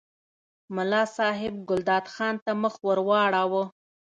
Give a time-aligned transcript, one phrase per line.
[0.75, 3.63] ملا صاحب ګلداد خان ته مخ ور واړاوه.